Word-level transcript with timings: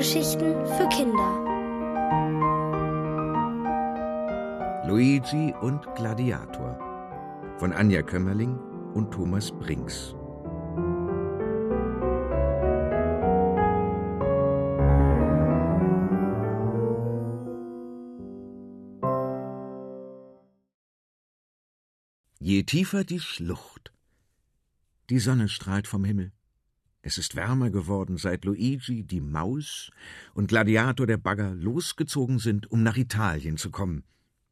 Hörgeschichten 0.00 0.54
für 0.64 0.88
Kinder. 0.88 1.30
Luigi 4.88 5.52
und 5.60 5.94
Gladiator 5.94 6.78
von 7.58 7.74
Anja 7.74 8.00
Kömmerling 8.00 8.58
und 8.94 9.10
Thomas 9.10 9.52
Brinks. 9.52 10.14
Je 22.38 22.62
tiefer 22.62 23.04
die 23.04 23.20
Schlucht. 23.20 23.92
Die 25.10 25.18
Sonne 25.18 25.50
strahlt 25.50 25.86
vom 25.86 26.04
Himmel. 26.04 26.32
Es 27.02 27.16
ist 27.16 27.34
wärmer 27.34 27.70
geworden, 27.70 28.18
seit 28.18 28.44
Luigi, 28.44 29.04
die 29.04 29.22
Maus 29.22 29.90
und 30.34 30.48
Gladiator 30.48 31.06
der 31.06 31.16
Bagger 31.16 31.54
losgezogen 31.54 32.38
sind, 32.38 32.70
um 32.70 32.82
nach 32.82 32.96
Italien 32.96 33.56
zu 33.56 33.70
kommen. 33.70 34.04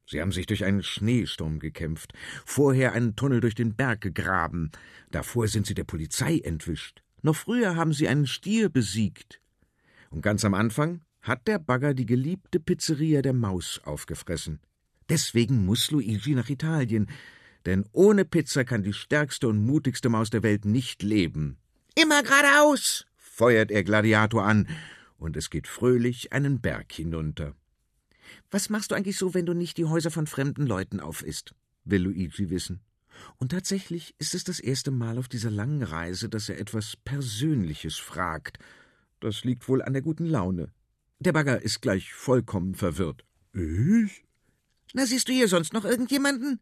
Sie 0.07 0.23
haben 0.23 0.33
sich 0.33 0.47
durch 0.47 0.65
einen 0.65 0.83
Schneesturm 0.83 1.59
gekämpft, 1.59 2.15
vorher 2.47 2.93
einen 2.93 3.15
Tunnel 3.17 3.41
durch 3.41 3.55
den 3.55 3.77
Berg 3.77 4.01
gegraben, 4.01 4.71
davor 5.11 5.49
sind 5.49 5.67
sie 5.67 5.75
der 5.75 5.85
Polizei 5.85 6.39
entwischt, 6.39 7.03
noch 7.21 7.37
früher 7.37 7.77
haben 7.77 7.93
sie 7.93 8.09
einen 8.09 8.27
Stier 8.27 8.71
besiegt. 8.71 9.43
Und 10.09 10.23
ganz 10.23 10.45
am 10.47 10.55
Anfang 10.55 11.03
hat 11.21 11.47
der 11.47 11.59
Bagger 11.59 11.93
die 11.93 12.07
geliebte 12.07 12.61
Pizzeria 12.61 13.21
der 13.21 13.35
Maus 13.35 13.83
aufgefressen. 13.85 14.61
Deswegen 15.11 15.67
muss 15.67 15.91
Luigi 15.91 16.35
nach 16.35 16.49
Italien, 16.49 17.11
denn 17.67 17.85
ohne 17.93 18.25
Pizza 18.25 18.65
kann 18.65 18.83
die 18.83 18.95
stärkste 18.95 19.49
und 19.49 19.59
mutigste 19.59 20.09
Maus 20.09 20.31
der 20.31 20.43
Welt 20.43 20.65
nicht 20.65 21.03
leben. 21.03 21.59
Immer 22.01 22.23
geradeaus, 22.23 23.07
feuert 23.17 23.73
er 23.73 23.83
Gladiator 23.83 24.45
an, 24.45 24.69
und 25.17 25.37
es 25.37 25.51
geht 25.51 25.67
fröhlich 25.67 26.33
einen 26.33 26.61
Berg 26.61 26.93
hinunter. 26.93 27.57
Was 28.53 28.71
machst 28.71 28.93
du 28.93 28.95
eigentlich 28.95 29.17
so, 29.17 29.35
wenn 29.35 29.47
du 29.47 29.53
nicht 29.53 29.79
die 29.79 29.85
Häuser 29.85 30.13
von 30.13 30.29
fremden 30.29 30.65
Leuten 30.65 31.01
aufisst? 31.01 31.57
will 31.83 32.03
Luigi 32.03 32.51
wissen. 32.51 32.83
Und 33.39 33.49
tatsächlich 33.49 34.15
ist 34.21 34.37
es 34.37 34.45
das 34.45 34.61
erste 34.61 34.93
Mal 34.93 35.19
auf 35.19 35.27
dieser 35.27 35.51
langen 35.51 35.83
Reise, 35.83 36.29
dass 36.29 36.49
er 36.49 36.61
etwas 36.61 36.97
Persönliches 36.97 37.97
fragt. 37.97 38.61
Das 39.19 39.43
liegt 39.43 39.69
wohl 39.69 39.83
an 39.83 39.93
der 39.93 40.03
guten 40.03 40.27
Laune. 40.27 40.71
Der 41.19 41.33
Bagger 41.33 41.63
ist 41.63 41.83
gleich 41.83 42.13
vollkommen 42.13 42.77
verwirrt. 42.77 43.25
Ich? 43.55 44.23
Na, 44.93 45.05
siehst 45.05 45.27
du 45.29 45.33
hier 45.33 45.49
sonst 45.49 45.73
noch 45.73 45.85
irgendjemanden? 45.85 46.61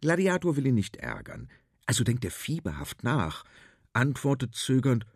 Gladiator 0.00 0.56
will 0.56 0.66
ihn 0.66 0.74
nicht 0.74 0.96
ärgern. 0.96 1.48
Also 1.86 2.02
denkt 2.02 2.24
er 2.24 2.32
fieberhaft 2.32 3.04
nach 3.04 3.44
antwortet 3.98 4.54
zögernd 4.54 5.06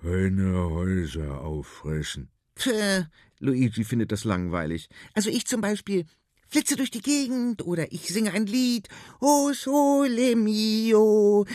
Keine 0.00 0.70
Häuser 0.70 1.40
auffressen. 1.42 2.30
Pfäh, 2.56 3.06
Luigi 3.38 3.84
findet 3.84 4.12
das 4.12 4.24
langweilig. 4.24 4.88
Also 5.14 5.30
ich 5.30 5.46
zum 5.46 5.60
Beispiel 5.60 6.06
flitze 6.48 6.76
durch 6.76 6.90
die 6.90 7.02
Gegend 7.02 7.62
oder 7.62 7.92
ich 7.92 8.08
singe 8.08 8.32
ein 8.32 8.46
Lied. 8.46 8.88
O 9.20 9.52
sole 9.52 10.36
mio. 10.36 11.46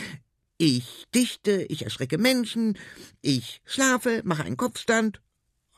Ich 0.58 1.06
dichte, 1.14 1.62
ich 1.68 1.82
erschrecke 1.82 2.18
Menschen, 2.18 2.76
ich 3.22 3.60
schlafe, 3.64 4.22
mache 4.24 4.44
einen 4.44 4.56
Kopfstand. 4.56 5.22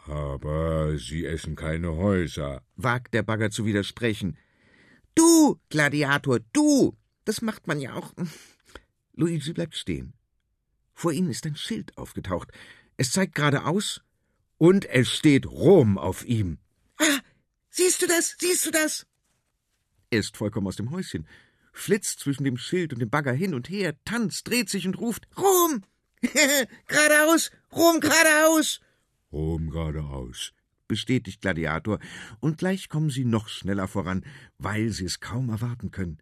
Aber 0.07 0.97
Sie 0.97 1.27
essen 1.27 1.55
keine 1.55 1.95
Häuser, 1.95 2.63
wagt 2.77 3.13
der 3.15 3.23
Bagger 3.23 3.51
zu 3.51 3.67
widersprechen. 3.67 4.39
Du, 5.15 5.61
Gladiator, 5.69 6.41
du! 6.53 6.97
Das 7.27 7.43
macht 7.43 7.67
man 7.67 7.79
ja 7.79 7.95
auch. 7.95 8.15
Luigi 9.13 9.53
bleibt 9.53 9.77
stehen. 9.77 10.15
Vor 11.01 11.13
ihnen 11.13 11.31
ist 11.31 11.47
ein 11.47 11.57
Schild 11.57 11.97
aufgetaucht. 11.97 12.53
Es 12.99 13.11
zeigt 13.11 13.35
geradeaus 13.35 14.03
und 14.59 14.85
es 14.85 15.09
steht 15.09 15.47
Rom 15.47 15.97
auf 15.97 16.27
ihm. 16.27 16.59
Ah, 16.99 17.21
siehst 17.71 18.03
du 18.03 18.07
das? 18.07 18.37
Siehst 18.39 18.67
du 18.67 18.71
das? 18.71 19.07
Er 20.11 20.19
ist 20.19 20.37
vollkommen 20.37 20.67
aus 20.67 20.77
dem 20.77 20.91
Häuschen, 20.91 21.27
flitzt 21.73 22.21
zwischen 22.21 22.45
dem 22.45 22.59
Schild 22.59 22.93
und 22.93 22.99
dem 22.99 23.09
Bagger 23.09 23.33
hin 23.33 23.55
und 23.55 23.71
her, 23.71 23.95
tanzt, 24.05 24.47
dreht 24.47 24.69
sich 24.69 24.87
und 24.87 25.01
ruft 25.01 25.27
Rom! 25.39 25.85
geradeaus! 26.87 27.51
Rom 27.73 28.01
geradeaus! 28.01 28.83
Rom 29.33 29.71
geradeaus, 29.71 30.53
bestätigt 30.87 31.41
Gladiator, 31.41 31.99
und 32.41 32.59
gleich 32.59 32.91
kommen 32.91 33.09
sie 33.09 33.25
noch 33.25 33.49
schneller 33.49 33.89
voran, 33.89 34.23
weil 34.59 34.91
sie 34.91 35.07
es 35.07 35.21
kaum 35.21 35.49
erwarten 35.49 35.93
können. 35.93 36.19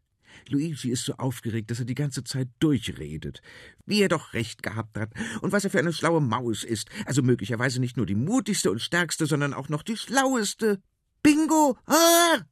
Luigi 0.49 0.91
ist 0.91 1.05
so 1.05 1.15
aufgeregt, 1.15 1.71
dass 1.71 1.79
er 1.79 1.85
die 1.85 1.95
ganze 1.95 2.25
Zeit 2.25 2.49
durchredet. 2.59 3.41
Wie 3.87 4.03
er 4.03 4.09
doch 4.09 4.33
recht 4.33 4.63
gehabt 4.63 4.97
hat 4.99 5.11
und 5.41 5.53
was 5.53 5.65
er 5.65 5.71
für 5.71 5.79
eine 5.79 5.93
schlaue 5.93 6.21
Maus 6.21 6.65
ist. 6.65 6.89
Also 7.07 7.23
möglicherweise 7.23 7.81
nicht 7.81 7.97
nur 7.97 8.07
die 8.07 8.15
mutigste 8.15 8.71
und 8.71 8.81
stärkste, 8.81 9.27
sondern 9.27 9.55
auch 9.55 9.69
noch 9.69 9.83
die 9.83 9.97
schlaueste. 9.97 10.81
Bingo! 11.23 11.77
Ah! 11.87 12.43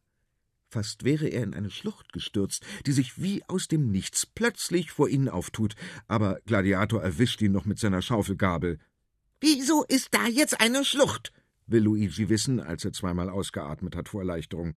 Fast 0.69 1.04
wäre 1.04 1.28
er 1.28 1.44
in 1.44 1.54
eine 1.54 1.70
Schlucht 1.70 2.12
gestürzt, 2.12 2.65
die 2.86 2.92
sich 2.92 3.20
wie 3.22 3.42
aus 3.44 3.69
dem 3.69 3.91
Nichts 3.91 4.26
plötzlich 4.26 4.91
vor 4.91 5.09
ihnen 5.09 5.28
auftut, 5.28 5.75
aber 6.09 6.41
Gladiator 6.44 7.03
erwischt 7.03 7.41
ihn 7.41 7.53
noch 7.53 7.65
mit 7.65 7.78
seiner 7.78 8.03
Schaufelgabel. 8.03 8.78
Wieso 9.41 9.84
ist 9.84 10.09
da 10.12 10.26
jetzt 10.26 10.60
eine 10.60 10.84
Schlucht? 10.84 11.32
will 11.66 11.82
Luigi 11.82 12.28
wissen, 12.28 12.60
als 12.60 12.84
er 12.84 12.92
zweimal 12.92 13.28
ausgeatmet 13.28 13.97
hat 13.97 14.09
vor 14.09 14.20
Erleichterung. 14.20 14.75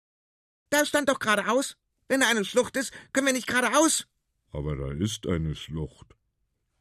Da 0.70 0.86
stand 0.86 1.10
doch 1.10 1.20
geradeaus. 1.20 1.78
Wenn 2.08 2.22
da 2.22 2.30
eine 2.30 2.46
Schlucht 2.46 2.78
ist, 2.78 2.92
können 3.14 3.28
wir 3.28 3.34
nicht 3.34 3.48
geradeaus. 3.48 4.08
Aber 4.52 4.76
da 4.76 4.92
ist 4.92 5.28
eine 5.28 5.56
Schlucht. 5.56 6.16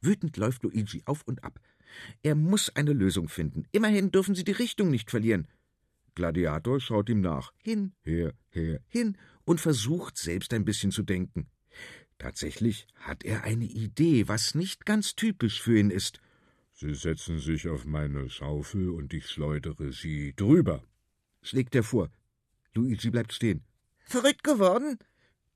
Wütend 0.00 0.36
läuft 0.36 0.62
Luigi 0.62 1.02
auf 1.04 1.22
und 1.24 1.42
ab. 1.42 1.58
Er 2.22 2.34
muss 2.34 2.74
eine 2.76 2.92
Lösung 2.92 3.28
finden. 3.28 3.64
Immerhin 3.72 4.10
dürfen 4.10 4.34
sie 4.34 4.44
die 4.44 4.52
Richtung 4.52 4.90
nicht 4.90 5.10
verlieren. 5.10 5.48
Gladiator 6.14 6.80
schaut 6.80 7.08
ihm 7.08 7.20
nach. 7.20 7.52
Hin, 7.62 7.92
her, 8.02 8.34
her, 8.50 8.80
hin 8.88 9.16
und 9.44 9.60
versucht 9.60 10.16
selbst 10.16 10.52
ein 10.54 10.64
bisschen 10.64 10.90
zu 10.90 11.02
denken. 11.02 11.48
Tatsächlich 12.18 12.86
hat 12.94 13.24
er 13.24 13.44
eine 13.44 13.66
Idee, 13.66 14.28
was 14.28 14.54
nicht 14.54 14.86
ganz 14.86 15.14
typisch 15.14 15.60
für 15.60 15.78
ihn 15.78 15.90
ist. 15.90 16.20
Sie 16.72 16.94
setzen 16.94 17.38
sich 17.38 17.68
auf 17.68 17.84
meine 17.84 18.28
Schaufel 18.30 18.90
und 18.90 19.12
ich 19.12 19.26
schleudere 19.26 19.92
sie 19.92 20.34
drüber, 20.34 20.82
schlägt 21.42 21.74
er 21.74 21.82
vor. 21.82 22.10
Luigi 22.74 23.10
bleibt 23.10 23.32
stehen. 23.32 23.64
Verrückt 24.04 24.44
geworden? 24.44 24.98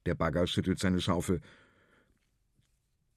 Der 0.06 0.14
Bagger 0.14 0.46
schüttelt 0.46 0.78
seine 0.78 1.00
Schaufel. 1.00 1.40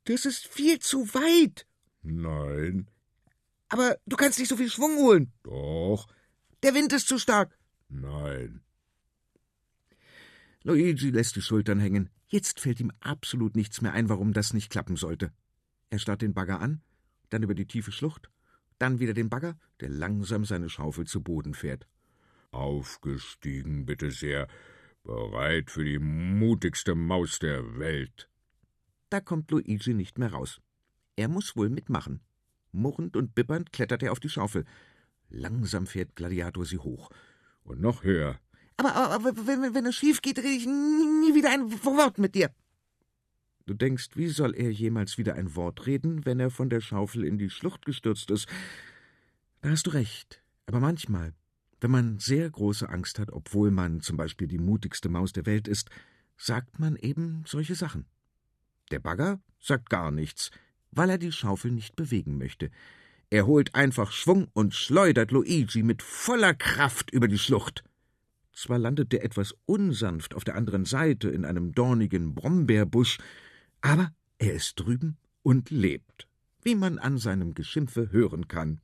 Das 0.06 0.26
ist 0.26 0.48
viel 0.48 0.80
zu 0.80 1.14
weit. 1.14 1.66
Nein. 2.02 2.90
Aber 3.70 3.98
du 4.06 4.16
kannst 4.18 4.40
nicht 4.40 4.50
so 4.50 4.58
viel 4.58 4.70
Schwung 4.70 4.98
holen. 4.98 5.32
Doch. 5.44 6.08
Der 6.62 6.74
Wind 6.74 6.94
ist 6.94 7.08
zu 7.08 7.18
stark. 7.18 7.58
Nein. 7.90 8.62
Luigi 10.64 11.10
lässt 11.10 11.36
die 11.36 11.42
Schultern 11.42 11.80
hängen. 11.80 12.10
Jetzt 12.28 12.60
fällt 12.60 12.80
ihm 12.80 12.92
absolut 13.00 13.56
nichts 13.56 13.82
mehr 13.82 13.94
ein, 13.94 14.10
warum 14.10 14.34
das 14.34 14.54
nicht 14.54 14.70
klappen 14.72 14.96
sollte. 14.96 15.32
Er 15.90 16.00
starrt 16.00 16.22
den 16.22 16.34
Bagger 16.34 16.60
an, 16.60 16.82
dann 17.30 17.44
über 17.44 17.54
die 17.54 17.68
tiefe 17.68 17.92
Schlucht, 17.92 18.30
dann 18.80 19.00
wieder 19.00 19.14
den 19.14 19.30
Bagger, 19.30 19.58
der 19.82 19.90
langsam 19.90 20.46
seine 20.46 20.70
Schaufel 20.70 21.06
zu 21.06 21.22
Boden 21.22 21.54
fährt. 21.54 21.88
Aufgestiegen, 22.52 23.86
bitte 23.86 24.10
sehr 24.12 24.48
bereit 25.04 25.70
für 25.70 25.84
die 25.84 26.00
mutigste 26.00 26.96
Maus 26.96 27.40
der 27.40 27.78
Welt. 27.78 28.30
Da 29.10 29.20
kommt 29.20 29.52
Luigi 29.52 29.94
nicht 29.94 30.18
mehr 30.18 30.32
raus. 30.32 30.62
Er 31.16 31.28
muss 31.28 31.56
wohl 31.56 31.70
mitmachen. 31.70 32.22
Murrend 32.72 33.16
und 33.16 33.36
bibbernd 33.36 33.72
klettert 33.72 34.02
er 34.02 34.12
auf 34.12 34.20
die 34.20 34.30
Schaufel. 34.30 34.66
Langsam 35.30 35.86
fährt 35.86 36.16
Gladiator 36.16 36.66
sie 36.66 36.80
hoch. 36.80 37.10
Und 37.64 37.82
noch 37.82 38.04
höher. 38.04 38.40
Aber, 38.78 38.96
aber 38.96 39.36
wenn, 39.46 39.74
wenn 39.74 39.86
es 39.86 39.96
schief 39.96 40.22
geht, 40.22 40.40
rede 40.40 40.50
ich 40.50 40.66
nie 40.66 41.36
wieder 41.36 41.52
ein 41.52 41.72
Wort 41.84 42.18
mit 42.18 42.34
dir. 42.36 42.50
Du 43.66 43.74
denkst, 43.74 44.10
wie 44.16 44.28
soll 44.28 44.56
er 44.56 44.72
jemals 44.72 45.18
wieder 45.18 45.36
ein 45.36 45.56
Wort 45.56 45.86
reden, 45.86 46.26
wenn 46.26 46.40
er 46.40 46.50
von 46.50 46.70
der 46.70 46.82
Schaufel 46.82 47.24
in 47.24 47.38
die 47.38 47.50
Schlucht 47.50 47.86
gestürzt 47.86 48.32
ist? 48.32 48.48
Da 49.62 49.70
hast 49.70 49.88
du 49.88 49.92
recht. 49.92 50.42
Aber 50.66 50.80
manchmal, 50.80 51.34
wenn 51.84 51.92
man 51.92 52.18
sehr 52.18 52.50
große 52.50 52.88
Angst 52.88 53.20
hat, 53.20 53.32
obwohl 53.32 53.70
man 53.70 54.00
zum 54.00 54.16
Beispiel 54.16 54.48
die 54.48 54.58
mutigste 54.58 55.10
Maus 55.10 55.34
der 55.34 55.46
Welt 55.46 55.68
ist, 55.68 55.90
sagt 56.38 56.80
man 56.80 56.96
eben 56.96 57.44
solche 57.46 57.76
Sachen. 57.76 58.06
Der 58.90 59.00
Bagger 59.00 59.42
sagt 59.60 59.90
gar 59.90 60.10
nichts, 60.10 60.50
weil 60.92 61.10
er 61.10 61.18
die 61.18 61.32
Schaufel 61.32 61.72
nicht 61.72 61.96
bewegen 61.96 62.38
möchte. 62.38 62.72
Er 63.30 63.46
holt 63.46 63.76
einfach 63.76 64.12
Schwung 64.12 64.48
und 64.54 64.74
schleudert 64.74 65.32
Luigi 65.32 65.84
mit 65.84 66.02
voller 66.02 66.54
Kraft 66.54 67.12
über 67.12 67.28
die 67.28 67.40
Schlucht. 67.40 67.84
Zwar 68.54 68.80
landet 68.80 69.12
der 69.12 69.26
etwas 69.26 69.54
unsanft 69.66 70.36
auf 70.36 70.44
der 70.44 70.56
anderen 70.56 70.86
Seite 70.86 71.30
in 71.30 71.44
einem 71.44 71.74
dornigen 71.74 72.34
Brombeerbusch, 72.34 73.18
aber 73.82 74.12
er 74.38 74.54
ist 74.54 74.80
drüben 74.80 75.18
und 75.42 75.70
lebt, 75.70 76.28
wie 76.62 76.76
man 76.76 76.98
an 76.98 77.18
seinem 77.18 77.56
Geschimpfe 77.56 78.12
hören 78.12 78.48
kann. 78.48 78.80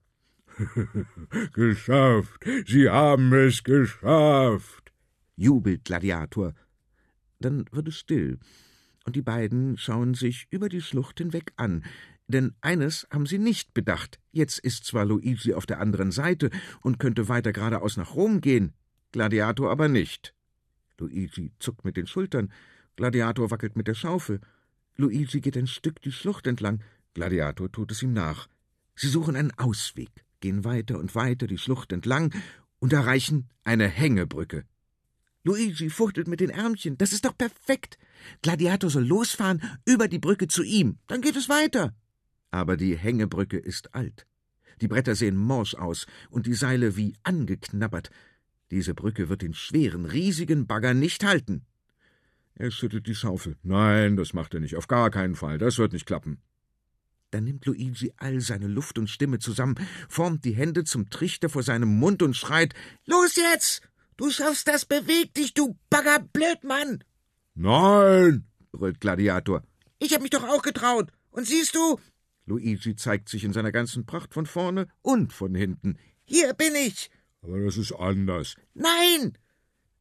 geschafft, 1.54 2.46
Sie 2.66 2.90
haben 2.90 3.34
es 3.34 3.64
geschafft, 3.64 4.92
jubelt 5.36 5.86
Gladiator. 5.86 6.54
Dann 7.40 7.66
wird 7.72 7.88
es 7.88 7.98
still, 7.98 8.40
und 9.06 9.16
die 9.16 9.22
beiden 9.22 9.78
schauen 9.78 10.14
sich 10.14 10.48
über 10.50 10.70
die 10.70 10.82
Schlucht 10.82 11.20
hinweg 11.20 11.54
an. 11.56 11.84
Denn 12.28 12.54
eines 12.62 13.08
haben 13.12 13.26
sie 13.26 13.40
nicht 13.40 13.74
bedacht. 13.74 14.20
Jetzt 14.32 14.60
ist 14.60 14.86
zwar 14.86 15.06
Luigi 15.06 15.54
auf 15.56 15.66
der 15.66 15.80
anderen 15.80 16.12
Seite 16.12 16.52
und 16.82 17.00
könnte 17.00 17.28
weiter 17.28 17.52
geradeaus 17.54 17.98
nach 17.98 18.14
Rom 18.14 18.40
gehen, 18.40 18.74
Gladiator 19.12 19.72
aber 19.72 19.88
nicht. 19.88 20.36
Luigi 21.00 21.52
zuckt 21.58 21.86
mit 21.86 21.98
den 21.98 22.06
Schultern, 22.06 22.52
Gladiator 22.98 23.50
wackelt 23.50 23.76
mit 23.76 23.88
der 23.88 23.96
Schaufel. 23.96 24.42
Luigi 24.96 25.42
geht 25.42 25.58
ein 25.58 25.66
Stück 25.66 26.02
die 26.02 26.12
Schlucht 26.12 26.46
entlang, 26.46 26.84
Gladiator 27.16 27.72
tut 27.72 27.92
es 27.92 28.04
ihm 28.04 28.14
nach. 28.14 28.48
Sie 28.96 29.08
suchen 29.08 29.36
einen 29.36 29.58
Ausweg, 29.58 30.12
gehen 30.40 30.64
weiter 30.64 31.00
und 31.00 31.16
weiter 31.16 31.48
die 31.48 31.58
Schlucht 31.58 31.92
entlang 31.92 32.34
und 32.80 32.94
erreichen 32.94 33.50
eine 33.64 33.88
Hängebrücke. 33.88 34.66
Luigi 35.44 35.90
fuchtelt 35.90 36.28
mit 36.28 36.42
den 36.42 36.50
Ärmchen. 36.50 36.98
Das 36.98 37.14
ist 37.14 37.26
doch 37.26 37.38
perfekt. 37.38 37.98
Gladiator 38.42 38.90
soll 38.90 39.06
losfahren 39.06 39.62
über 39.86 40.08
die 40.08 40.20
Brücke 40.20 40.48
zu 40.48 40.64
ihm. 40.64 40.98
Dann 41.08 41.22
geht 41.22 41.36
es 41.36 41.50
weiter. 41.50 41.96
Aber 42.52 42.78
die 42.78 42.98
Hängebrücke 42.98 43.58
ist 43.58 43.94
alt. 43.94 44.26
Die 44.82 44.88
Bretter 44.88 45.16
sehen 45.16 45.38
morsch 45.38 45.76
aus 45.76 46.08
und 46.30 46.46
die 46.46 46.54
Seile 46.54 46.96
wie 46.96 47.14
angeknabbert. 47.24 48.10
Diese 48.72 48.94
Brücke 48.94 49.30
wird 49.30 49.42
den 49.42 49.54
schweren, 49.54 50.06
riesigen 50.06 50.68
Bagger 50.68 50.94
nicht 50.94 51.24
halten. 51.26 51.66
Er 52.56 52.72
schüttelt 52.72 53.08
die 53.08 53.16
Schaufel. 53.16 53.56
Nein, 53.64 54.18
das 54.18 54.34
macht 54.34 54.54
er 54.54 54.60
nicht. 54.60 54.76
Auf 54.76 54.88
gar 54.88 55.10
keinen 55.10 55.36
Fall. 55.36 55.58
Das 55.58 55.78
wird 55.78 55.94
nicht 55.94 56.06
klappen. 56.06 56.42
Dann 57.32 57.44
nimmt 57.44 57.66
Luigi 57.66 58.12
all 58.18 58.42
seine 58.42 58.68
Luft 58.68 58.98
und 58.98 59.10
Stimme 59.10 59.40
zusammen, 59.40 59.76
formt 60.08 60.46
die 60.46 60.56
Hände 60.56 60.84
zum 60.84 61.10
Trichter 61.10 61.50
vor 61.50 61.64
seinem 61.64 62.00
Mund 62.00 62.22
und 62.22 62.36
schreit: 62.36 62.74
Los 63.06 63.36
jetzt! 63.36 63.82
Du 64.18 64.30
schaffst 64.32 64.68
das, 64.68 64.86
beweg 64.86 65.34
dich, 65.34 65.54
du 65.54 65.78
Baggerblödmann! 65.90 67.04
Nein! 67.56 68.46
brüllt 68.72 69.00
Gladiator. 69.00 69.64
Ich 70.00 70.14
hab 70.14 70.22
mich 70.22 70.32
doch 70.32 70.44
auch 70.44 70.62
getraut. 70.62 71.12
Und 71.32 71.46
siehst 71.46 71.76
du, 71.76 72.00
Luigi 72.46 72.96
zeigt 72.96 73.30
sich 73.30 73.44
in 73.44 73.54
seiner 73.54 73.72
ganzen 73.72 74.06
Pracht 74.06 74.34
von 74.34 74.46
vorne 74.46 74.88
und 75.02 75.34
von 75.34 75.54
hinten. 75.54 75.98
Hier 76.26 76.54
bin 76.54 76.74
ich. 76.76 77.12
Aber 77.42 77.60
das 77.60 77.78
ist 77.78 77.94
anders. 77.94 78.56
Nein. 78.74 79.38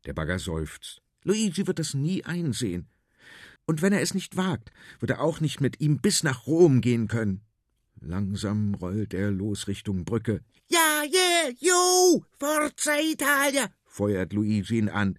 Der 0.06 0.14
Bagger 0.14 0.38
seufzt. 0.38 1.02
Luigi 1.24 1.66
wird 1.66 1.78
das 1.78 1.94
nie 1.94 2.24
einsehen. 2.24 2.88
Und 3.68 3.82
wenn 3.82 3.92
er 3.92 4.00
es 4.00 4.14
nicht 4.14 4.38
wagt, 4.38 4.72
wird 4.98 5.10
er 5.10 5.20
auch 5.20 5.40
nicht 5.40 5.60
mit 5.60 5.78
ihm 5.78 5.98
bis 5.98 6.22
nach 6.22 6.46
Rom 6.46 6.80
gehen 6.80 7.06
können. 7.06 7.42
Langsam 8.00 8.74
rollt 8.74 9.12
er 9.12 9.30
los 9.30 9.68
Richtung 9.68 10.06
Brücke. 10.06 10.40
Ja, 10.70 11.02
yeah, 11.04 11.52
jo, 11.60 12.24
Forza 12.38 12.98
Italia, 12.98 13.68
feuert 13.84 14.32
Luigi 14.32 14.78
ihn 14.78 14.88
an. 14.88 15.18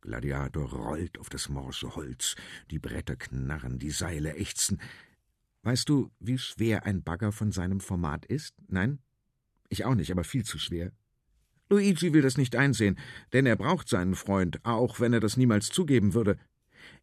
Gladiator 0.00 0.68
rollt 0.72 1.18
auf 1.18 1.28
das 1.28 1.48
morsche 1.48 1.94
Holz, 1.94 2.34
die 2.72 2.80
Bretter 2.80 3.14
knarren, 3.14 3.78
die 3.78 3.90
Seile 3.90 4.34
ächzen. 4.34 4.80
Weißt 5.62 5.88
du, 5.88 6.10
wie 6.18 6.38
schwer 6.38 6.84
ein 6.84 7.04
Bagger 7.04 7.30
von 7.30 7.52
seinem 7.52 7.78
Format 7.78 8.26
ist? 8.26 8.56
Nein? 8.66 8.98
Ich 9.68 9.84
auch 9.84 9.94
nicht, 9.94 10.10
aber 10.10 10.24
viel 10.24 10.44
zu 10.44 10.58
schwer. 10.58 10.90
Luigi 11.70 12.12
will 12.12 12.22
das 12.22 12.38
nicht 12.38 12.56
einsehen, 12.56 12.98
denn 13.32 13.46
er 13.46 13.56
braucht 13.56 13.88
seinen 13.88 14.16
Freund, 14.16 14.64
auch 14.64 14.98
wenn 14.98 15.12
er 15.12 15.20
das 15.20 15.36
niemals 15.36 15.68
zugeben 15.68 16.14
würde. 16.14 16.38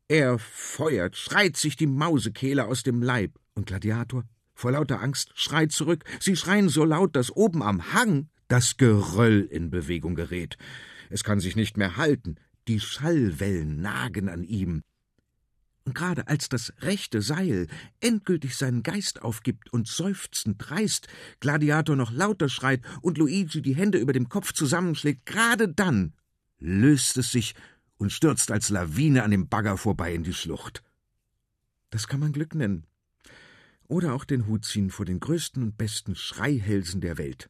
Er 0.08 0.38
feuert, 0.38 1.16
schreit 1.16 1.58
sich 1.58 1.76
die 1.76 1.88
Mausekehle 1.88 2.66
aus 2.66 2.84
dem 2.84 3.02
Leib, 3.02 3.40
und 3.56 3.66
Gladiator, 3.68 4.24
vor 4.54 4.72
lauter 4.72 5.02
Angst, 5.02 5.32
schreit 5.36 5.72
zurück. 5.72 6.04
Sie 6.20 6.36
schreien 6.36 6.70
so 6.70 6.86
laut, 6.86 7.16
dass 7.16 7.36
oben 7.36 7.64
am 7.64 7.94
Hang 7.94 8.30
das 8.48 8.78
Geröll 8.78 9.42
in 9.42 9.70
Bewegung 9.70 10.16
gerät. 10.16 10.58
Es 11.10 11.24
kann 11.24 11.40
sich 11.40 11.56
nicht 11.56 11.78
mehr 11.78 11.98
halten. 11.98 12.36
Die 12.68 12.80
Schallwellen 12.80 13.82
nagen 13.82 14.30
an 14.30 14.44
ihm. 14.44 14.82
Und 15.86 15.94
gerade 15.94 16.28
als 16.28 16.50
das 16.50 16.74
rechte 16.80 17.22
Seil 17.22 17.68
endgültig 18.00 18.56
seinen 18.56 18.82
Geist 18.82 19.22
aufgibt 19.22 19.72
und 19.72 19.88
seufzend 19.88 20.72
reißt, 20.72 21.08
Gladiator 21.40 21.96
noch 21.96 22.12
lauter 22.12 22.50
schreit 22.50 22.82
und 23.02 23.20
Luigi 23.20 23.62
die 23.62 23.76
Hände 23.76 24.00
über 24.00 24.14
dem 24.14 24.28
Kopf 24.30 24.54
zusammenschlägt, 24.54 25.28
gerade 25.28 25.68
dann 25.68 26.14
löst 26.60 27.18
es 27.18 27.32
sich 27.32 27.54
und 27.97 28.12
stürzt 28.12 28.51
als 28.51 28.69
Lawine 28.69 29.24
an 29.24 29.31
dem 29.31 29.47
Bagger 29.47 29.77
vorbei 29.77 30.13
in 30.13 30.24
die 30.24 30.33
Schlucht. 30.33 30.83
Das 31.89 32.07
kann 32.07 32.19
man 32.19 32.31
Glück 32.31 32.56
nennen. 32.56 32.86
Oder 33.88 34.13
auch 34.13 34.25
den 34.25 34.47
Hut 34.47 34.65
ziehen 34.65 34.89
vor 34.89 35.06
den 35.06 35.19
größten 35.19 35.62
und 35.62 35.77
besten 35.77 36.15
Schreihälsen 36.15 37.01
der 37.01 37.18
Welt. 37.18 37.50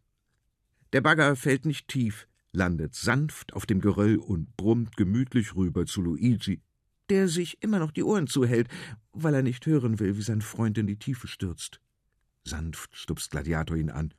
Der 0.93 1.01
Bagger 1.01 1.35
fällt 1.35 1.65
nicht 1.65 1.87
tief, 1.87 2.27
landet 2.51 2.95
sanft 2.95 3.53
auf 3.53 3.65
dem 3.65 3.81
Geröll 3.81 4.17
und 4.17 4.55
brummt 4.57 4.97
gemütlich 4.97 5.55
rüber 5.55 5.85
zu 5.85 6.01
Luigi, 6.01 6.61
der 7.09 7.27
sich 7.27 7.61
immer 7.61 7.79
noch 7.79 7.91
die 7.91 8.03
Ohren 8.03 8.27
zuhält, 8.27 8.67
weil 9.13 9.33
er 9.33 9.43
nicht 9.43 9.65
hören 9.65 9.99
will, 9.99 10.17
wie 10.17 10.21
sein 10.21 10.41
Freund 10.41 10.77
in 10.77 10.87
die 10.87 10.99
Tiefe 10.99 11.27
stürzt. 11.27 11.81
Sanft 12.43 12.95
stupst 12.95 13.31
Gladiator 13.31 13.77
ihn 13.77 13.89
an. 13.89 14.13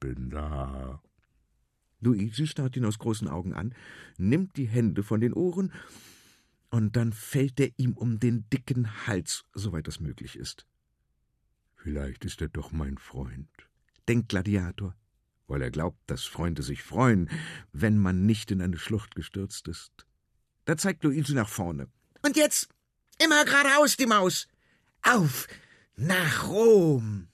Bin 0.00 0.30
da. 0.30 1.02
Luigi 2.00 2.46
starrt 2.46 2.76
ihn 2.76 2.84
aus 2.84 2.98
großen 2.98 3.28
Augen 3.28 3.54
an, 3.54 3.74
nimmt 4.16 4.56
die 4.56 4.68
Hände 4.68 5.02
von 5.02 5.20
den 5.20 5.32
Ohren, 5.32 5.72
und 6.70 6.96
dann 6.96 7.12
fällt 7.12 7.58
er 7.60 7.70
ihm 7.78 7.94
um 7.94 8.20
den 8.20 8.48
dicken 8.50 9.06
Hals, 9.06 9.44
soweit 9.54 9.86
das 9.86 10.00
möglich 10.00 10.36
ist. 10.36 10.66
Vielleicht 11.76 12.24
ist 12.24 12.42
er 12.42 12.48
doch 12.48 12.72
mein 12.72 12.98
Freund, 12.98 13.48
denkt 14.06 14.28
Gladiator, 14.28 14.94
weil 15.46 15.62
er 15.62 15.70
glaubt, 15.70 15.98
dass 16.06 16.24
Freunde 16.24 16.62
sich 16.62 16.82
freuen, 16.82 17.30
wenn 17.72 17.96
man 17.96 18.26
nicht 18.26 18.50
in 18.50 18.60
eine 18.60 18.78
Schlucht 18.78 19.14
gestürzt 19.14 19.66
ist. 19.68 20.06
Da 20.66 20.76
zeigt 20.76 21.04
Luigi 21.04 21.32
nach 21.32 21.48
vorne. 21.48 21.88
Und 22.22 22.36
jetzt 22.36 22.68
immer 23.22 23.44
geradeaus 23.44 23.96
die 23.96 24.06
Maus. 24.06 24.46
Auf 25.02 25.46
nach 25.96 26.48
Rom. 26.48 27.28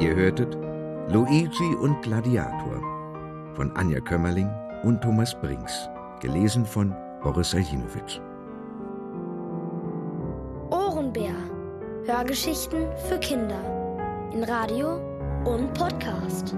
Ihr 0.00 0.14
hörtet 0.14 0.56
Luigi 1.08 1.74
und 1.82 2.00
Gladiator 2.00 2.80
von 3.54 3.70
Anja 3.76 4.00
Kömmerling 4.00 4.48
und 4.82 5.02
Thomas 5.02 5.38
Brinks, 5.42 5.90
gelesen 6.20 6.64
von 6.64 6.96
Boris 7.22 7.54
Aljinovic. 7.54 8.20
Hörgeschichten 12.06 12.86
für 13.08 13.18
Kinder 13.18 13.60
in 14.32 14.42
Radio 14.44 14.96
und 15.44 15.72
Podcast. 15.74 16.54